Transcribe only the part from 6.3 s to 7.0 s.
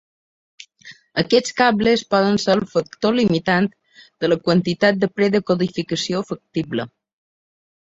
factible.